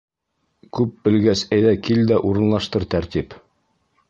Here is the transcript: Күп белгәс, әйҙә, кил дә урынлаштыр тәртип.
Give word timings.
Күп 0.77 0.95
белгәс, 1.07 1.43
әйҙә, 1.57 1.75
кил 1.89 2.01
дә 2.13 2.19
урынлаштыр 2.31 2.89
тәртип. 2.97 3.39